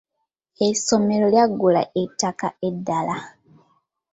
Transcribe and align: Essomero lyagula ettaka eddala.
Essomero 0.67 1.25
lyagula 1.33 1.81
ettaka 2.03 2.47
eddala. 2.67 3.15